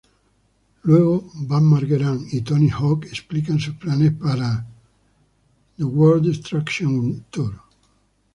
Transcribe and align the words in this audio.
Luego, 0.81 1.29
Bam 1.41 1.63
Margera 1.65 2.17
y 2.31 2.41
Tony 2.41 2.71
Hawk 2.71 3.05
explican 3.05 3.59
sus 3.59 3.75
planes 3.75 4.11
para 4.13 4.65
el 5.77 5.85
"World 5.85 6.25
Destruction 6.25 7.25
Tour". 7.29 7.53